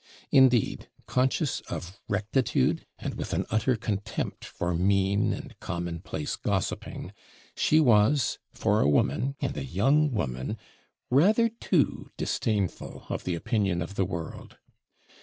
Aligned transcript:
Indeed, 0.31 0.89
conscious 1.05 1.59
of 1.69 1.99
rectitude, 2.07 2.87
and 2.97 3.13
with 3.13 3.33
an 3.33 3.45
utter 3.51 3.75
contempt 3.75 4.43
for 4.45 4.73
mean 4.73 5.31
and 5.31 5.53
commonplace 5.59 6.35
gossiping, 6.37 7.13
she 7.55 7.79
was, 7.79 8.39
for 8.51 8.81
a 8.81 8.89
woman, 8.89 9.35
and 9.39 9.55
a 9.55 9.63
young 9.63 10.11
woman, 10.11 10.57
rather 11.11 11.49
too 11.49 12.09
disdainful 12.17 13.05
of 13.09 13.25
the 13.25 13.35
opinion 13.35 13.79
of 13.83 13.93
the 13.93 14.03
world. 14.03 14.57